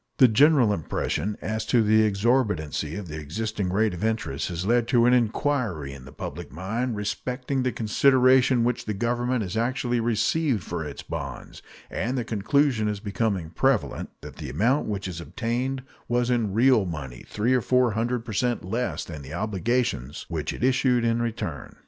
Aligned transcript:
The 0.17 0.27
general 0.27 0.73
impression 0.73 1.37
as 1.43 1.63
to 1.67 1.83
the 1.83 2.01
exorbitancy 2.01 2.97
of 2.97 3.07
the 3.07 3.19
existing 3.19 3.71
rate 3.71 3.93
of 3.93 4.03
interest 4.03 4.49
has 4.49 4.65
led 4.65 4.87
to 4.87 5.05
an 5.05 5.13
inquiry 5.13 5.93
in 5.93 6.05
the 6.05 6.11
public 6.11 6.51
mind 6.51 6.95
respecting 6.95 7.61
the 7.61 7.71
consideration 7.71 8.63
which 8.63 8.85
the 8.85 8.95
Government 8.95 9.43
has 9.43 9.55
actually 9.55 9.99
received 9.99 10.63
for 10.63 10.83
its 10.83 11.03
bonds, 11.03 11.61
and 11.87 12.17
the 12.17 12.25
conclusion 12.25 12.87
is 12.87 12.99
becoming 12.99 13.51
prevalent 13.51 14.09
that 14.21 14.37
the 14.37 14.49
amount 14.49 14.87
which 14.87 15.07
it 15.07 15.19
obtained 15.21 15.83
was 16.07 16.31
in 16.31 16.51
real 16.55 16.83
money 16.87 17.23
three 17.27 17.53
or 17.53 17.61
four 17.61 17.91
hundred 17.91 18.25
per 18.25 18.33
cent 18.33 18.65
less 18.65 19.05
than 19.05 19.21
the 19.21 19.35
obligations 19.35 20.25
which 20.29 20.51
it 20.51 20.63
issued 20.63 21.05
in 21.05 21.21
return. 21.21 21.75